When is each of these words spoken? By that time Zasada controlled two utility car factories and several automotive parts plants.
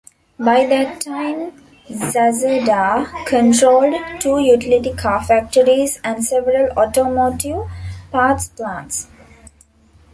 By 0.39 0.65
that 0.65 1.01
time 1.01 1.53
Zasada 1.87 3.05
controlled 3.27 3.93
two 4.19 4.39
utility 4.39 4.93
car 4.95 5.23
factories 5.23 5.99
and 6.03 6.25
several 6.25 6.69
automotive 6.71 7.69
parts 8.11 8.47
plants. 8.47 9.05